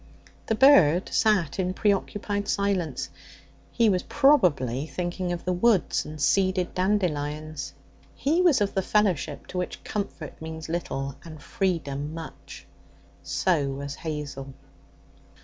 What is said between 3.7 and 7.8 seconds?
He was probably thinking of the woods and seeded dandelions.